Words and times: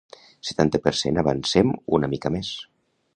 Setanta 0.51 0.79
per 0.85 0.93
cent 1.01 1.21
Avancem 1.23 1.73
una 1.99 2.09
mica 2.15 2.33
més. 2.39 2.51